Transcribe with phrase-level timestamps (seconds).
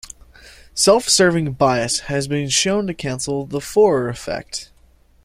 [0.73, 4.71] Self-serving bias has been shown to cancel the Forer effect.